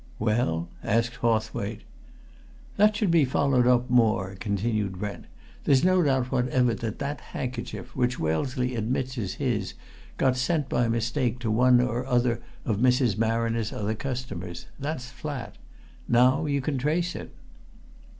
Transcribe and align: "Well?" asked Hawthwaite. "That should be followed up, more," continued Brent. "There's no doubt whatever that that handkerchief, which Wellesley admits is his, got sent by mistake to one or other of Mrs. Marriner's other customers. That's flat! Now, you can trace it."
"Well?" 0.17 0.67
asked 0.83 1.17
Hawthwaite. 1.17 1.81
"That 2.75 2.95
should 2.95 3.11
be 3.11 3.23
followed 3.23 3.67
up, 3.67 3.87
more," 3.87 4.35
continued 4.39 4.97
Brent. 4.97 5.25
"There's 5.65 5.83
no 5.83 6.01
doubt 6.01 6.31
whatever 6.31 6.73
that 6.73 6.97
that 6.97 7.21
handkerchief, 7.21 7.95
which 7.95 8.17
Wellesley 8.17 8.75
admits 8.75 9.15
is 9.15 9.35
his, 9.35 9.75
got 10.17 10.35
sent 10.37 10.67
by 10.67 10.87
mistake 10.87 11.37
to 11.41 11.51
one 11.51 11.79
or 11.79 12.03
other 12.07 12.41
of 12.65 12.77
Mrs. 12.79 13.15
Marriner's 13.19 13.71
other 13.71 13.93
customers. 13.93 14.65
That's 14.79 15.11
flat! 15.11 15.59
Now, 16.07 16.47
you 16.47 16.61
can 16.61 16.79
trace 16.79 17.15
it." 17.15 17.35